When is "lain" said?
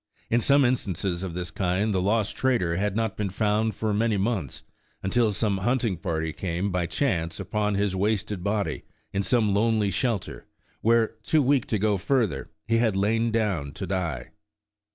12.95-13.29